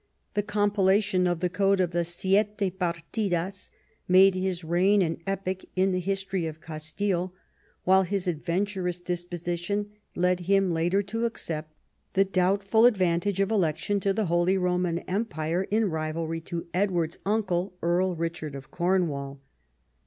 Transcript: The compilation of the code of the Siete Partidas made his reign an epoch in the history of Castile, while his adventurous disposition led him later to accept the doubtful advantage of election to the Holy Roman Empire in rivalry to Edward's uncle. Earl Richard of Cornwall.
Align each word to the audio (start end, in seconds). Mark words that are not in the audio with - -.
The 0.33 0.41
compilation 0.41 1.27
of 1.27 1.41
the 1.41 1.49
code 1.49 1.79
of 1.79 1.91
the 1.91 2.03
Siete 2.03 2.57
Partidas 2.71 3.69
made 4.07 4.33
his 4.33 4.63
reign 4.63 5.03
an 5.03 5.19
epoch 5.27 5.63
in 5.75 5.91
the 5.91 5.99
history 5.99 6.47
of 6.47 6.59
Castile, 6.59 7.35
while 7.83 8.01
his 8.01 8.27
adventurous 8.27 8.99
disposition 8.99 9.91
led 10.15 10.39
him 10.39 10.71
later 10.71 11.03
to 11.03 11.25
accept 11.25 11.75
the 12.13 12.25
doubtful 12.25 12.87
advantage 12.87 13.39
of 13.39 13.51
election 13.51 13.99
to 13.99 14.11
the 14.11 14.25
Holy 14.25 14.57
Roman 14.57 14.97
Empire 15.07 15.67
in 15.69 15.91
rivalry 15.91 16.41
to 16.41 16.65
Edward's 16.73 17.19
uncle. 17.23 17.75
Earl 17.83 18.15
Richard 18.15 18.55
of 18.55 18.71
Cornwall. 18.71 19.39